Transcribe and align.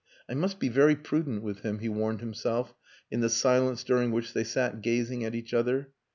"I 0.27 0.33
must 0.33 0.57
be 0.57 0.67
very 0.67 0.95
prudent 0.95 1.43
with 1.43 1.59
him," 1.59 1.77
he 1.77 1.87
warned 1.87 2.21
himself 2.21 2.73
in 3.11 3.19
the 3.21 3.29
silence 3.29 3.83
during 3.83 4.09
which 4.11 4.33
they 4.33 4.43
sat 4.43 4.81
gazing 4.81 5.23
at 5.23 5.35
each 5.35 5.53
other. 5.53 5.91